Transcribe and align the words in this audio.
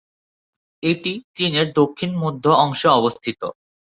এটি 0.83 1.13
চীনের 1.35 1.67
দক্ষিণ-মধ্য 1.73 2.45
অংশে 2.63 2.87
অবস্থিত। 2.99 3.41